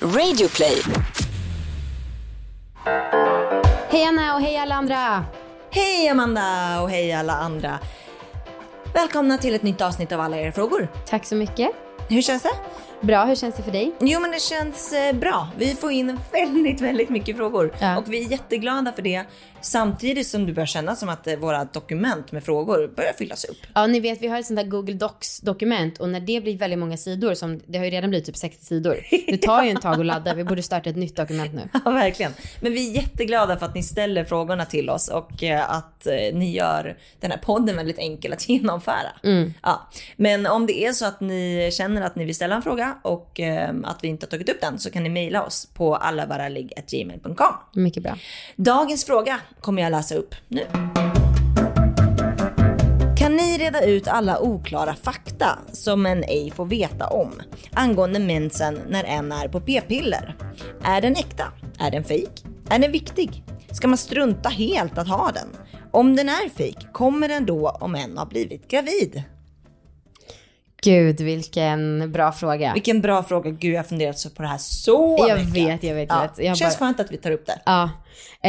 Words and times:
Radioplay. 0.00 0.82
Hej 3.90 4.04
Anna 4.04 4.34
och 4.34 4.40
hej 4.40 4.58
alla 4.58 4.74
andra! 4.74 5.24
Hej 5.70 6.08
Amanda 6.08 6.80
och 6.82 6.90
hej 6.90 7.12
alla 7.12 7.32
andra. 7.32 7.78
Välkomna 8.94 9.38
till 9.38 9.54
ett 9.54 9.62
nytt 9.62 9.80
avsnitt 9.80 10.12
av 10.12 10.20
Alla 10.20 10.36
era 10.36 10.52
frågor. 10.52 10.88
Tack 11.06 11.26
så 11.26 11.34
mycket. 11.34 11.70
Hur 12.08 12.22
känns 12.22 12.42
det? 12.42 12.52
Bra, 13.00 13.24
hur 13.24 13.34
känns 13.34 13.56
det 13.56 13.62
för 13.62 13.70
dig? 13.72 13.92
Jo 14.00 14.20
men 14.20 14.30
det 14.30 14.40
känns 14.42 14.92
eh, 14.92 15.12
bra. 15.16 15.48
Vi 15.58 15.74
får 15.74 15.92
in 15.92 16.18
väldigt, 16.32 16.80
väldigt 16.80 17.08
mycket 17.08 17.36
frågor 17.36 17.74
Ja. 17.80 17.98
och 17.98 18.12
vi 18.12 18.24
är 18.24 18.30
jätteglada 18.30 18.92
för 18.92 19.02
det. 19.02 19.24
Samtidigt 19.60 20.26
som 20.26 20.46
det 20.46 20.52
börjar 20.52 20.66
kännas 20.66 21.00
som 21.00 21.08
att 21.08 21.26
eh, 21.26 21.36
våra 21.36 21.64
dokument 21.64 22.32
med 22.32 22.44
frågor 22.44 22.92
börjar 22.96 23.12
fyllas 23.12 23.44
upp. 23.44 23.56
Ja, 23.74 23.86
ni 23.86 24.00
vet 24.00 24.22
vi 24.22 24.26
har 24.28 24.38
ett 24.38 24.46
sånt 24.46 24.56
där 24.60 24.64
Google 24.66 24.94
Docs-dokument 24.94 25.98
och 26.00 26.08
när 26.08 26.20
det 26.20 26.40
blir 26.40 26.58
väldigt 26.58 26.78
många 26.78 26.96
sidor, 26.96 27.34
som 27.34 27.60
det 27.66 27.78
har 27.78 27.84
ju 27.84 27.90
redan 27.90 28.10
blivit 28.10 28.26
typ 28.26 28.36
60 28.36 28.64
sidor, 28.64 28.96
det 29.26 29.38
tar 29.38 29.62
ju 29.64 29.70
en 29.70 29.80
tag 29.80 30.00
att 30.00 30.06
ladda. 30.06 30.34
Vi 30.34 30.44
borde 30.44 30.62
starta 30.62 30.90
ett 30.90 30.96
nytt 30.96 31.16
dokument 31.16 31.54
nu. 31.54 31.68
Ja, 31.84 31.90
verkligen. 31.90 32.32
Men 32.60 32.72
vi 32.72 32.90
är 32.90 32.94
jätteglada 32.94 33.56
för 33.56 33.66
att 33.66 33.74
ni 33.74 33.82
ställer 33.82 34.24
frågorna 34.24 34.64
till 34.64 34.90
oss 34.90 35.08
och 35.08 35.42
eh, 35.42 35.70
att 35.70 36.06
ni 36.32 36.52
gör 36.52 36.96
den 37.20 37.30
här 37.30 37.38
podden 37.38 37.76
väldigt 37.76 37.98
enkel 37.98 38.32
att 38.32 38.48
genomföra. 38.48 39.12
Ja. 39.62 39.88
Men 40.16 40.46
om 40.46 40.66
det 40.66 40.84
är 40.84 40.92
så 40.92 41.06
att 41.06 41.20
ni 41.20 41.70
känner 41.72 42.02
att 42.02 42.16
ni 42.16 42.24
vill 42.24 42.34
ställa 42.34 42.54
en 42.54 42.62
fråga 42.62 42.85
och 43.02 43.40
eh, 43.40 43.74
att 43.84 43.98
vi 44.02 44.08
inte 44.08 44.26
har 44.26 44.30
tagit 44.30 44.48
upp 44.48 44.60
den 44.60 44.78
så 44.78 44.90
kan 44.90 45.02
ni 45.02 45.08
mejla 45.08 45.44
oss 45.44 45.66
på 45.74 45.96
allavaraligg.gmail.com. 45.96 47.54
Mycket 47.72 48.02
bra. 48.02 48.18
Dagens 48.56 49.04
fråga 49.04 49.40
kommer 49.60 49.82
jag 49.82 49.90
läsa 49.90 50.14
upp 50.14 50.34
nu. 50.48 50.66
Kan 53.18 53.36
ni 53.36 53.58
reda 53.58 53.84
ut 53.84 54.08
alla 54.08 54.40
oklara 54.40 54.94
fakta 54.94 55.58
som 55.72 56.06
en 56.06 56.24
ej 56.24 56.50
får 56.50 56.66
veta 56.66 57.06
om 57.06 57.32
angående 57.72 58.18
mensen 58.18 58.80
när 58.88 59.04
en 59.04 59.32
är 59.32 59.48
på 59.48 59.60
p-piller? 59.60 60.36
Är 60.84 61.00
den 61.00 61.12
äkta? 61.12 61.44
Är 61.78 61.90
den 61.90 62.04
fejk? 62.04 62.44
Är 62.70 62.78
den 62.78 62.92
viktig? 62.92 63.44
Ska 63.70 63.88
man 63.88 63.98
strunta 63.98 64.48
helt 64.48 64.98
att 64.98 65.08
ha 65.08 65.30
den? 65.34 65.48
Om 65.90 66.16
den 66.16 66.28
är 66.28 66.48
fejk, 66.48 66.92
kommer 66.92 67.28
den 67.28 67.46
då 67.46 67.68
om 67.68 67.94
en 67.94 68.18
har 68.18 68.26
blivit 68.26 68.68
gravid? 68.68 69.22
Gud, 70.86 71.20
vilken 71.20 72.12
bra 72.12 72.32
fråga. 72.32 72.72
Vilken 72.72 73.00
bra 73.00 73.22
fråga. 73.22 73.50
Gud, 73.50 73.74
jag 73.74 73.78
har 73.78 73.84
funderat 73.84 74.34
på 74.36 74.42
det 74.42 74.48
här 74.48 74.58
så 74.58 75.16
Jag 75.28 75.38
mycket. 75.38 75.54
vet, 75.54 75.82
jag 75.82 75.94
vet, 75.94 76.08
jag 76.08 76.20
vet. 76.22 76.38
Jag 76.38 76.56
Känns 76.56 76.78
bara- 76.78 76.86
skönt 76.86 77.00
att 77.00 77.12
vi 77.12 77.16
tar 77.16 77.30
upp 77.30 77.46
det. 77.46 77.60
Ja. 77.64 77.90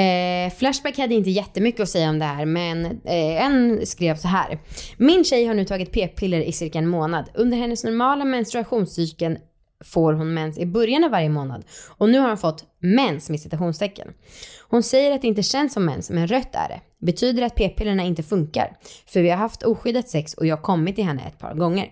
Eh, 0.02 0.54
Flashback 0.54 0.98
hade 0.98 1.14
inte 1.16 1.30
jättemycket 1.30 1.82
att 1.82 1.90
säga 1.90 2.10
om 2.10 2.20
det 2.20 2.26
här, 2.26 2.46
men 2.46 2.86
eh, 2.86 3.46
en 3.46 3.86
skrev 3.86 4.16
så 4.16 4.28
här. 4.28 4.60
Min 4.98 5.24
tjej 5.24 5.46
har 5.46 5.54
nu 5.54 5.66
tagit 5.66 5.92
p-piller 5.92 6.42
i 6.42 6.52
cirka 6.52 6.80
en 6.80 6.88
månad. 6.88 7.26
Under 7.34 7.58
hennes 7.58 7.84
normala 7.84 8.26
menstruationscykeln 8.26 9.38
får 9.86 10.14
hon 10.14 10.34
mens 10.34 10.58
i 10.58 10.66
början 10.66 11.04
av 11.04 11.12
varje 11.12 11.30
månad. 11.30 11.64
Och 11.98 12.10
nu 12.10 12.20
har 12.20 12.28
hon 12.28 12.38
fått 12.38 12.64
mens 12.80 13.30
med 13.30 13.40
citationstecken. 13.40 14.08
Hon 14.70 14.84
säger 14.84 15.12
att 15.16 15.22
det 15.22 15.28
inte 15.28 15.44
känns 15.44 15.74
som 15.74 15.86
mens, 15.86 16.10
men 16.10 16.28
rött 16.28 16.56
är 16.56 16.68
det. 16.70 17.06
Betyder 17.06 17.44
att 17.44 17.56
p-pillerna 17.56 18.04
inte 18.04 18.24
funkar. 18.24 18.78
För 19.08 19.22
vi 19.22 19.30
har 19.30 19.38
haft 19.38 19.64
oskyddat 19.64 20.10
sex 20.10 20.34
och 20.34 20.46
jag 20.46 20.56
har 20.58 20.64
kommit 20.64 20.96
till 20.96 21.04
henne 21.06 21.22
ett 21.28 21.40
par 21.40 21.54
gånger. 21.54 21.88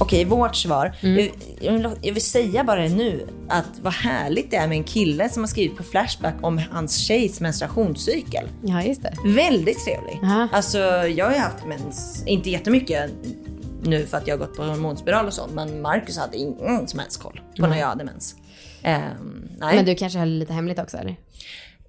Okej, 0.00 0.24
vårt 0.24 0.56
svar. 0.56 0.96
Mm. 1.00 1.30
Jag, 1.60 1.72
vill, 1.72 1.88
jag 2.02 2.12
vill 2.12 2.22
säga 2.22 2.64
bara 2.64 2.80
det 2.80 2.88
nu, 2.88 3.26
att 3.48 3.68
vad 3.82 3.92
härligt 3.92 4.50
det 4.50 4.56
är 4.56 4.68
med 4.68 4.76
en 4.76 4.84
kille 4.84 5.28
som 5.28 5.42
har 5.42 5.48
skrivit 5.48 5.76
på 5.76 5.82
Flashback 5.82 6.34
om 6.40 6.60
hans 6.70 6.96
tjejs 6.96 7.40
menstruationscykel. 7.40 8.48
Ja, 8.62 8.82
just 8.82 9.02
det. 9.02 9.14
Väldigt 9.26 9.84
trevlig. 9.84 10.20
Aha. 10.22 10.48
Alltså, 10.52 10.78
jag 11.06 11.26
har 11.26 11.32
ju 11.32 11.38
haft 11.38 11.66
mens, 11.66 12.22
inte 12.26 12.50
jättemycket 12.50 13.10
nu 13.82 14.06
för 14.06 14.16
att 14.16 14.26
jag 14.26 14.38
har 14.38 14.46
gått 14.46 14.56
på 14.56 14.62
hormonspiral 14.62 15.26
och 15.26 15.34
så, 15.34 15.46
men 15.52 15.82
Marcus 15.82 16.18
hade 16.18 16.36
ingen 16.36 16.88
som 16.88 16.98
helst 16.98 17.22
koll 17.22 17.40
på 17.58 17.66
när 17.66 17.78
jag 17.78 17.86
hade 17.86 18.04
mens. 18.04 18.34
Nej. 18.82 19.76
Men 19.76 19.84
du 19.84 19.94
kanske 19.94 20.18
höll 20.18 20.28
lite 20.28 20.52
hemligt 20.52 20.78
också, 20.78 20.96
eller? 20.96 21.16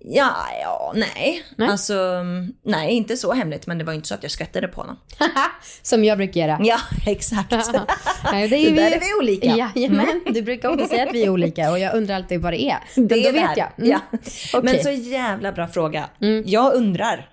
Ja, 0.05 0.35
ja, 0.61 0.93
nej. 0.95 1.43
Nej. 1.55 1.69
Alltså, 1.69 2.23
nej, 2.65 2.93
inte 2.93 3.17
så 3.17 3.33
hemligt, 3.33 3.67
men 3.67 3.77
det 3.77 3.83
var 3.83 3.93
inte 3.93 4.07
så 4.07 4.13
att 4.13 4.23
jag 4.23 4.31
skrattade 4.31 4.67
på 4.67 4.81
honom. 4.81 4.97
Som 5.81 6.03
jag 6.03 6.17
brukar 6.17 6.41
göra. 6.41 6.59
Ja, 6.63 6.77
exakt. 7.07 7.51
Nej, 8.31 8.47
Det 8.47 8.71
där 8.71 8.91
är 8.91 8.99
vi 8.99 9.05
olika. 9.19 9.71
Jajamän, 9.75 10.21
du 10.25 10.41
brukar 10.41 10.69
också 10.69 10.87
säga 10.87 11.03
att 11.03 11.13
vi 11.13 11.23
är 11.23 11.29
olika 11.29 11.71
och 11.71 11.79
jag 11.79 11.95
undrar 11.95 12.15
alltid 12.15 12.41
vad 12.41 12.53
det 12.53 12.63
är. 12.63 12.77
Men 12.95 13.07
Det 13.07 13.15
då 13.15 13.21
är 13.21 13.23
det 13.23 13.31
vet 13.31 13.47
här. 13.47 13.57
jag. 13.57 13.69
Mm. 13.77 13.89
Ja. 13.91 14.17
Mm. 14.59 14.65
Men 14.65 14.83
så 14.83 14.91
jävla 14.91 15.51
bra 15.51 15.67
fråga. 15.67 16.09
Jag 16.45 16.73
undrar. 16.73 17.29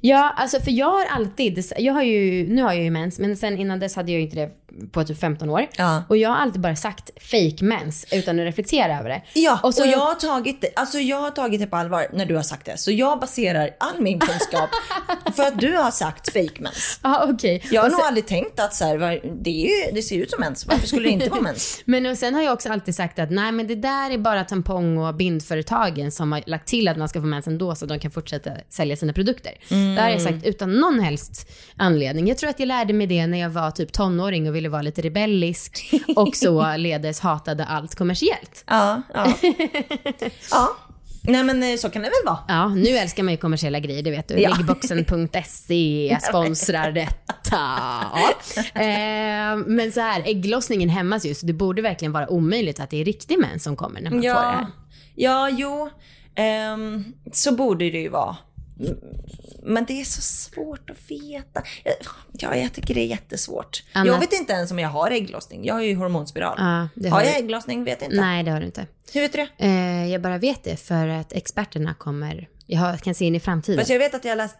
Ja, 0.00 0.34
alltså 0.36 0.60
för 0.60 0.70
jag 0.70 0.90
har 0.90 1.04
alltid, 1.06 1.64
jag 1.78 1.92
har 1.94 2.02
ju, 2.02 2.46
nu 2.54 2.62
har 2.62 2.72
jag 2.72 2.84
ju 2.84 2.90
mens, 2.90 3.18
men 3.18 3.36
sen 3.36 3.58
innan 3.58 3.80
dess 3.80 3.96
hade 3.96 4.12
jag 4.12 4.18
ju 4.18 4.24
inte 4.24 4.36
det 4.36 4.50
på 4.92 5.04
typ 5.04 5.20
15 5.20 5.50
år. 5.50 5.66
Ja. 5.76 6.02
Och 6.08 6.16
jag 6.16 6.28
har 6.30 6.36
alltid 6.36 6.60
bara 6.60 6.76
sagt 6.76 7.10
fake 7.22 7.64
mens 7.64 8.06
utan 8.12 8.38
att 8.40 8.44
reflektera 8.46 8.98
över 8.98 9.08
det. 9.08 9.22
Ja, 9.34 9.58
och, 9.62 9.64
och 9.68 9.74
så, 9.74 9.84
jag, 9.84 9.98
har 9.98 10.14
tagit 10.14 10.60
det, 10.60 10.68
alltså 10.76 10.98
jag 10.98 11.20
har 11.20 11.30
tagit 11.30 11.60
det 11.60 11.66
på 11.66 11.76
allvar 11.76 12.06
när 12.12 12.26
du 12.26 12.36
har 12.36 12.42
sagt 12.42 12.66
det. 12.66 12.76
Så 12.78 12.90
jag 12.90 13.20
baserar 13.20 13.70
all 13.80 14.00
min 14.00 14.18
kunskap 14.20 14.70
för 15.36 15.42
att 15.42 15.60
du 15.60 15.76
har 15.76 15.90
sagt 15.90 16.32
fake 16.32 16.60
mens. 16.62 17.00
Ja, 17.02 17.28
okej. 17.32 17.62
Jag 17.70 17.80
har 17.80 17.86
Och 17.86 17.92
nog 17.92 18.00
sen- 18.00 18.06
aldrig 18.08 18.26
tänkt 18.26 18.60
att 18.60 18.74
så 18.74 18.84
här, 18.84 18.98
det, 19.42 19.50
är 19.50 19.86
ju, 19.86 19.92
det 19.94 20.02
ser 20.02 20.16
ut 20.16 20.30
som 20.30 20.40
mens. 20.40 20.66
Varför 20.66 20.86
skulle 20.86 21.08
det 21.08 21.12
inte 21.12 21.30
vara 21.30 21.40
mens? 21.40 21.80
Men 21.84 22.06
och 22.06 22.18
sen 22.18 22.34
har 22.34 22.42
jag 22.42 22.52
också 22.52 22.68
alltid 22.72 22.94
sagt 22.94 23.18
att 23.18 23.30
nej 23.30 23.52
men 23.52 23.66
det 23.66 23.74
där 23.74 24.10
är 24.10 24.18
bara 24.18 24.44
tampong 24.44 24.98
och 24.98 25.14
bindföretagen 25.14 26.12
som 26.12 26.32
har 26.32 26.42
lagt 26.46 26.68
till 26.68 26.88
att 26.88 26.96
man 26.96 27.08
ska 27.08 27.20
få 27.20 27.26
mens 27.26 27.46
ändå 27.46 27.74
så 27.74 27.84
att 27.84 27.88
de 27.88 27.98
kan 27.98 28.10
fortsätta 28.10 28.50
sälja 28.68 28.96
sina 28.96 29.12
produkter. 29.12 29.52
Det 29.68 29.74
här 29.74 30.02
har 30.02 30.10
jag 30.10 30.22
sagt 30.22 30.44
utan 30.44 30.74
någon 30.80 31.00
helst 31.00 31.50
anledning. 31.76 32.28
Jag 32.28 32.38
tror 32.38 32.50
att 32.50 32.60
jag 32.60 32.66
lärde 32.66 32.92
mig 32.92 33.06
det 33.06 33.26
när 33.26 33.38
jag 33.40 33.50
var 33.50 33.70
typ 33.70 33.92
tonåring 33.92 34.48
och 34.48 34.56
ville 34.56 34.68
vara 34.70 34.82
lite 34.82 35.02
rebellisk 35.02 35.90
och 36.16 36.36
således 36.36 37.20
hatade 37.20 37.64
allt 37.64 37.94
kommersiellt. 37.94 38.64
Ja, 38.66 39.02
ja. 39.14 39.34
ja. 40.50 40.76
Nej 41.22 41.44
men 41.44 41.62
eh, 41.62 41.76
så 41.76 41.90
kan 41.90 42.02
det 42.02 42.08
väl 42.08 42.26
vara. 42.26 42.38
Ja, 42.48 42.68
nu 42.68 42.88
älskar 42.88 43.22
man 43.22 43.32
ju 43.32 43.38
kommersiella 43.38 43.80
grejer, 43.80 44.02
det 44.02 44.10
vet 44.10 44.28
du. 44.28 44.40
Ja. 44.40 44.54
Liggboxen.se 44.56 46.18
sponsrar 46.28 46.92
detta. 46.92 47.34
Ja. 47.50 48.30
Eh, 48.56 49.56
men 49.66 49.92
så 49.92 50.00
här, 50.00 50.22
ägglossningen 50.26 50.88
hämmas 50.88 51.26
ju, 51.26 51.34
så 51.34 51.46
det 51.46 51.52
borde 51.52 51.82
verkligen 51.82 52.12
vara 52.12 52.28
omöjligt 52.28 52.80
att 52.80 52.90
det 52.90 53.00
är 53.00 53.04
riktig 53.04 53.38
mens 53.38 53.62
som 53.62 53.76
kommer 53.76 54.00
när 54.00 54.10
man 54.10 54.20
får 54.20 54.28
det 54.28 54.34
här. 54.34 54.66
Ja, 55.14 55.48
ja 55.48 55.56
jo. 55.58 55.90
Ehm, 56.34 57.04
så 57.32 57.52
borde 57.52 57.90
det 57.90 57.98
ju 57.98 58.08
vara. 58.08 58.36
Mm, 59.62 59.74
Men 59.74 59.84
det 59.84 60.00
är 60.00 60.04
så 60.04 60.20
svårt 60.22 60.90
att 60.90 61.10
veta. 61.10 61.62
Ja, 62.32 62.56
jag 62.56 62.72
tycker 62.72 62.94
det 62.94 63.00
är 63.00 63.06
jättesvårt. 63.06 63.82
Anna- 63.92 64.06
Jag 64.12 64.20
vet 64.20 64.32
inte 64.32 64.52
ens 64.52 64.70
om 64.70 64.78
jag 64.78 64.88
har 64.88 65.10
ägglossning. 65.10 65.64
Jag 65.64 65.74
har 65.74 65.82
ju 65.82 65.94
hormonspiral. 65.94 66.54
Ja, 66.58 66.64
har 66.64 67.10
har 67.10 67.22
jag 67.22 67.36
ägglossning? 67.38 67.84
Vet 67.84 68.02
inte. 68.02 68.16
Nej, 68.16 68.42
det 68.42 68.50
har 68.50 68.60
du 68.60 68.66
inte. 68.66 68.86
Hur 69.14 69.20
vet 69.20 69.32
du 69.32 69.38
det? 69.58 69.64
Eh, 69.64 70.06
jag 70.12 70.22
bara 70.22 70.38
vet 70.38 70.64
det 70.64 70.76
för 70.76 71.08
att 71.08 71.32
experterna 71.32 71.94
kommer, 71.94 72.48
jag 72.66 73.00
kan 73.00 73.14
se 73.14 73.24
in 73.24 73.34
i 73.34 73.40
framtiden. 73.40 73.78
Fast 73.78 73.90
jag 73.90 73.98
vet 73.98 74.14
att 74.14 74.24
jag 74.24 74.30
har 74.32 74.36
läst, 74.36 74.56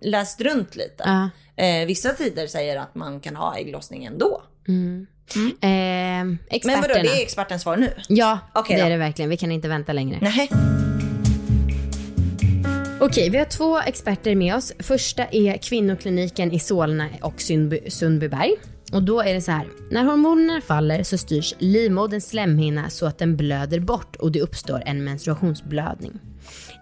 läst 0.00 0.40
runt 0.40 0.76
lite. 0.76 1.04
Ja. 1.06 1.30
Eh, 1.64 1.86
vissa 1.86 2.12
tider 2.12 2.46
säger 2.46 2.76
att 2.80 2.94
man 2.94 3.20
kan 3.20 3.36
ha 3.36 3.56
ägglossning 3.58 4.04
ändå. 4.04 4.42
Eh, 5.60 5.68
Men 5.68 6.80
vadå, 6.80 6.94
det 6.94 7.00
är 7.00 7.22
expertens 7.22 7.62
svar 7.62 7.76
nu? 7.76 7.90
Ja, 8.08 8.38
Okej 8.54 8.76
det 8.76 8.82
då. 8.82 8.86
är 8.86 8.90
det 8.90 8.96
verkligen. 8.96 9.28
Vi 9.30 9.36
kan 9.36 9.52
inte 9.52 9.68
vänta 9.68 9.92
längre. 9.92 10.18
Nej. 10.22 10.50
Okej, 13.06 13.30
vi 13.30 13.38
har 13.38 13.44
två 13.44 13.80
experter 13.80 14.34
med 14.34 14.56
oss. 14.56 14.72
Första 14.78 15.24
är 15.24 15.56
kvinnokliniken 15.56 16.52
i 16.52 16.58
Solna 16.58 17.08
och 17.22 17.40
Sundby, 17.40 17.90
Sundbyberg. 17.90 18.52
Och 18.92 19.02
då 19.02 19.20
är 19.20 19.34
det 19.34 19.40
så 19.40 19.50
här. 19.50 19.66
När 19.90 20.04
hormonerna 20.04 20.60
faller 20.60 21.02
så 21.02 21.18
styrs 21.18 21.54
livmoderns 21.58 22.28
slemhinna 22.28 22.90
så 22.90 23.06
att 23.06 23.18
den 23.18 23.36
blöder 23.36 23.80
bort 23.80 24.16
och 24.16 24.32
det 24.32 24.40
uppstår 24.40 24.82
en 24.86 25.04
menstruationsblödning. 25.04 26.12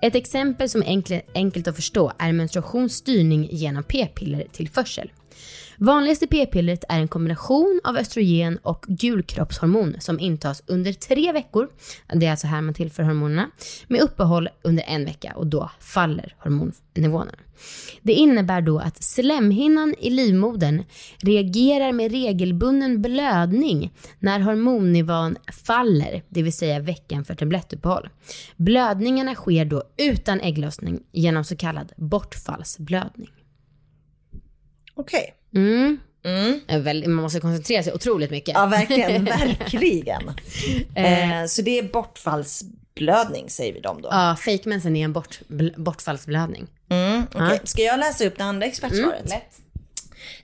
Ett 0.03 0.15
exempel 0.15 0.69
som 0.69 0.83
är 0.83 0.87
enkelt, 0.87 1.25
enkelt 1.35 1.69
att 1.69 1.77
förstå 1.77 2.13
är 2.19 2.33
menstruationsstyrning 2.33 3.49
genom 3.51 3.85
p-piller 3.85 4.45
tillförsel. 4.53 5.11
Vanligaste 5.77 6.27
p-pillret 6.27 6.85
är 6.89 6.99
en 6.99 7.09
kombination 7.09 7.81
av 7.85 7.97
östrogen 7.97 8.59
och 8.63 8.85
gulkroppshormon 8.89 9.97
som 10.01 10.21
intas 10.21 10.63
under 10.67 10.93
tre 10.93 11.33
veckor. 11.33 11.69
Det 12.15 12.27
är 12.27 12.31
alltså 12.31 12.47
här 12.47 12.61
man 12.61 12.75
tillför 12.75 13.03
hormonerna. 13.03 13.51
Med 13.89 14.01
uppehåll 14.01 14.49
under 14.63 14.85
en 14.87 15.05
vecka 15.05 15.33
och 15.37 15.47
då 15.47 15.71
faller 15.81 16.35
hormonnivåerna. 16.39 17.33
Det 18.03 18.13
innebär 18.13 18.61
då 18.61 18.79
att 18.79 19.03
slemhinnan 19.03 19.95
i 19.99 20.11
livmodern 20.11 20.85
reagerar 21.19 21.93
med 21.93 22.13
regelbunden 22.13 23.03
blödning 23.03 23.93
när 24.19 24.41
hormonnivån 24.41 25.37
faller, 25.65 26.23
det 26.29 26.43
vill 26.43 26.53
säga 26.53 26.81
veckan 26.81 27.25
för 27.25 27.35
tablettuppehåll. 27.35 28.09
Blödningarna 28.57 29.35
sker 29.35 29.65
då 29.65 29.83
utan 29.97 30.41
ägglossning 30.41 31.03
genom 31.13 31.45
så 31.45 31.57
kallad 31.57 31.93
bortfallsblödning. 31.97 33.31
Okej. 34.95 35.35
Mm. 35.55 35.99
Mm. 36.25 36.83
väl- 36.85 37.09
Man 37.09 37.23
måste 37.23 37.41
koncentrera 37.41 37.83
sig 37.83 37.93
otroligt 37.93 38.31
mycket. 38.31 38.55
Ja, 38.55 38.67
verkligen. 38.67 39.25
verkligen. 39.59 40.29
Eh, 40.95 41.47
så 41.49 41.63
det 41.63 41.79
är 41.79 41.83
bortfallsblödning 41.83 43.51
säger 43.51 43.73
vi 43.73 43.81
dem 43.81 44.03
då. 44.03 44.09
Ja, 44.13 44.37
fejkmensen 44.45 44.97
är 44.97 45.05
en 45.05 45.13
bort, 45.13 45.41
bl- 45.49 45.81
bortfallsblödning. 45.81 46.67
Mm. 46.89 47.23
Ja. 47.35 47.51
Ska 47.65 47.83
jag 47.83 47.99
läsa 48.01 48.25
upp 48.27 48.39
det 48.39 48.45
andra 48.45 48.67
expertsvaret? 48.67 49.29
lätt. 49.31 49.59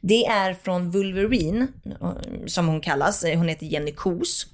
Det 0.01 0.27
är 0.27 0.55
från 0.63 0.91
Wolverine, 0.91 1.67
som 2.47 2.67
hon 2.69 2.81
kallas. 2.81 3.25
Hon 3.35 3.49
heter 3.49 3.67
Jenny 3.67 3.93
Kos. 3.93 4.47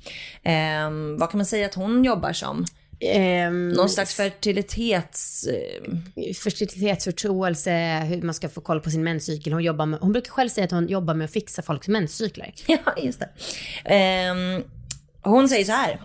Eh, 0.43 0.91
vad 1.19 1.31
kan 1.31 1.39
man 1.39 1.47
säga 1.47 1.67
att 1.67 1.75
hon 1.75 2.05
jobbar 2.05 2.33
som? 2.33 2.65
Ehm, 3.07 3.69
Någon 3.69 3.89
slags 3.89 4.15
fertilitets... 4.15 5.47
Eh, 5.47 6.33
fertilitetsförståelse, 6.35 8.01
hur 8.09 8.23
man 8.23 8.35
ska 8.35 8.49
få 8.49 8.61
koll 8.61 8.81
på 8.81 8.91
sin 8.91 9.05
menscykel. 9.05 9.53
Hon, 9.53 9.63
jobbar 9.63 9.87
med, 9.87 10.01
hon 10.01 10.13
brukar 10.13 10.31
själv 10.31 10.49
säga 10.49 10.65
att 10.65 10.71
hon 10.71 10.89
jobbar 10.89 11.15
med 11.15 11.25
att 11.25 11.33
fixa 11.33 11.63
folks 11.63 11.89
menscykler. 11.89 12.55
ja, 12.67 12.79
just 13.03 13.21
det. 13.21 13.29
Eh, 13.95 14.35
hon 15.23 15.49
säger 15.49 15.65
så 15.65 15.73
här. 15.73 16.01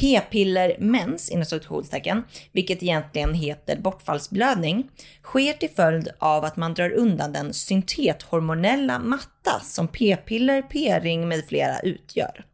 P-piller 0.00 0.76
mens, 0.78 1.30
inom 1.30 1.44
situationstecken, 1.44 2.24
vilket 2.52 2.82
egentligen 2.82 3.34
heter 3.34 3.76
bortfallsblödning, 3.76 4.90
sker 5.22 5.52
till 5.52 5.70
följd 5.70 6.08
av 6.18 6.44
att 6.44 6.56
man 6.56 6.74
drar 6.74 6.90
undan 6.90 7.32
den 7.32 7.54
syntethormonella 7.54 8.98
matta 8.98 9.60
som 9.64 9.88
p-piller, 9.88 10.62
p-ring 10.62 11.28
med 11.28 11.44
flera 11.48 11.80
utgör. 11.80 12.44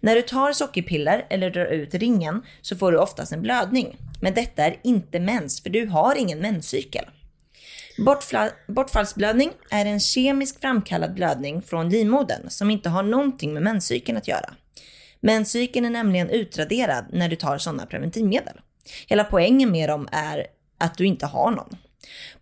När 0.00 0.14
du 0.14 0.22
tar 0.22 0.52
sockerpiller 0.52 1.26
eller 1.30 1.50
drar 1.50 1.66
ut 1.66 1.94
ringen 1.94 2.42
så 2.62 2.76
får 2.76 2.92
du 2.92 2.98
oftast 2.98 3.32
en 3.32 3.42
blödning. 3.42 3.96
Men 4.20 4.34
detta 4.34 4.64
är 4.64 4.76
inte 4.82 5.20
mens, 5.20 5.62
för 5.62 5.70
du 5.70 5.86
har 5.86 6.14
ingen 6.14 6.38
menscykel. 6.38 7.04
bortfallsblödning 8.68 9.50
är 9.70 9.86
en 9.86 10.00
kemiskt 10.00 10.60
framkallad 10.60 11.14
blödning 11.14 11.62
från 11.62 11.90
livmodern 11.90 12.50
som 12.50 12.70
inte 12.70 12.88
har 12.88 13.02
någonting 13.02 13.52
med 13.52 13.62
menscykeln 13.62 14.18
att 14.18 14.28
göra. 14.28 14.54
Menscykeln 15.20 15.86
är 15.86 15.90
nämligen 15.90 16.30
utraderad 16.30 17.04
när 17.12 17.28
du 17.28 17.36
tar 17.36 17.58
sådana 17.58 17.86
preventivmedel. 17.86 18.60
Hela 19.06 19.24
poängen 19.24 19.70
med 19.70 19.88
dem 19.88 20.08
är 20.12 20.46
att 20.78 20.98
du 20.98 21.06
inte 21.06 21.26
har 21.26 21.50
någon. 21.50 21.76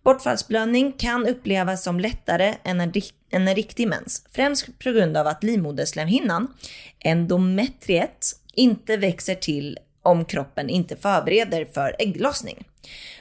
Bortfallsblödning 0.03 0.91
kan 0.91 1.27
upplevas 1.27 1.83
som 1.83 1.99
lättare 1.99 2.55
än 2.63 2.81
en, 2.81 2.93
än 3.31 3.47
en 3.47 3.55
riktig 3.55 3.87
mens, 3.87 4.25
främst 4.31 4.79
på 4.79 4.91
grund 4.91 5.17
av 5.17 5.27
att 5.27 5.43
livmoderslemhinnan, 5.43 6.53
endometriet, 6.99 8.25
inte 8.53 8.97
växer 8.97 9.35
till 9.35 9.79
om 10.01 10.25
kroppen 10.25 10.69
inte 10.69 10.95
förbereder 10.95 11.65
för 11.65 11.95
ägglossning. 11.99 12.65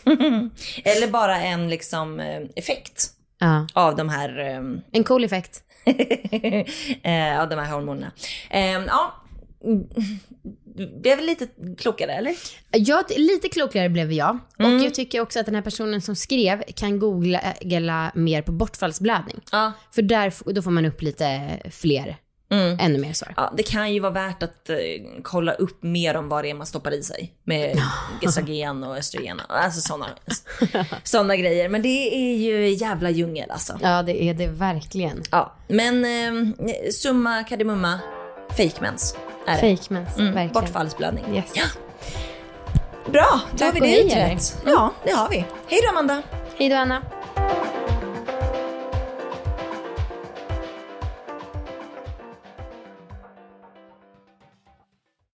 Eller 0.85 1.09
bara 1.09 1.41
en 1.41 1.71
liksom 1.71 2.21
eh, 2.21 2.43
effekt 2.57 3.11
ja. 3.39 3.67
av 3.73 3.97
de 3.97 4.09
här... 4.09 4.57
Um... 4.57 4.81
En 4.93 5.05
cool 5.05 5.25
effekt. 5.25 5.63
Eh, 7.03 7.41
av 7.41 7.49
de 7.49 7.59
här 7.59 7.73
hormonerna. 7.73 8.13
Um, 8.51 8.85
ja, 8.87 9.15
blev 11.03 11.21
lite 11.21 11.49
klokare 11.79 12.13
eller? 12.13 12.35
Ja, 12.71 13.05
lite 13.17 13.49
klokare 13.49 13.89
blev 13.89 14.13
jag. 14.13 14.39
Mm. 14.59 14.75
Och 14.75 14.85
jag 14.85 14.95
tycker 14.95 15.21
också 15.21 15.41
att 15.41 15.47
den 15.47 15.55
här 15.55 15.63
personen 15.63 16.03
som 16.03 16.17
skrev 16.17 16.63
kan 16.77 16.99
googla 16.99 18.13
mer 18.15 18.43
på 18.43 18.53
bortfallsblödning. 18.53 19.41
Ja. 19.53 19.73
För 19.95 20.03
där, 20.03 20.53
då 20.53 20.63
får 20.63 20.71
man 20.71 20.85
upp 20.85 21.03
lite 21.03 21.59
fler 21.71 22.17
Mm. 22.51 22.77
Ännu 22.81 22.99
mer 22.99 23.13
svar. 23.13 23.35
Ja, 23.37 23.53
det 23.57 23.63
kan 23.63 23.93
ju 23.93 24.01
vara 24.01 24.13
värt 24.13 24.43
att 24.43 24.71
uh, 24.71 24.77
kolla 25.23 25.53
upp 25.53 25.83
mer 25.83 26.17
om 26.17 26.29
vad 26.29 26.45
det 26.45 26.51
är 26.51 26.55
man 26.55 26.67
stoppar 26.67 26.95
i 26.95 27.03
sig. 27.03 27.33
Med 27.45 27.81
gestagen 28.21 28.85
och 28.85 28.97
östrogen. 28.97 29.41
Alltså 29.49 29.81
sådana 29.81 30.07
såna 31.03 31.37
grejer. 31.37 31.69
Men 31.69 31.83
det 31.83 32.15
är 32.15 32.37
ju 32.37 32.69
jävla 32.69 33.11
djungel 33.11 33.51
alltså. 33.51 33.79
Ja, 33.83 34.03
det 34.03 34.23
är 34.25 34.35
det 34.35 34.47
verkligen. 34.47 35.23
Ja, 35.31 35.57
men 35.69 36.05
uh, 36.05 36.55
summa 36.93 37.45
kardemumma, 37.45 38.01
fake 38.49 38.81
mens. 38.81 39.17
Fake 39.47 39.85
mens, 39.89 40.19
mm, 40.19 40.35
verkligen. 40.35 40.53
Bortfallsblödning. 40.53 41.37
Yes. 41.37 41.53
Ja. 41.55 41.63
Bra, 43.13 43.41
då 43.53 43.65
har 43.65 43.73
vi 43.73 43.81
det 43.81 44.01
utrett. 44.01 44.63
Ja, 44.67 44.93
det 45.05 45.13
har 45.13 45.29
vi. 45.29 45.37
Hej 45.67 45.81
då 45.83 45.89
Amanda. 45.89 46.23
Hej 46.59 46.69
då 46.69 46.77
Anna. 46.77 47.03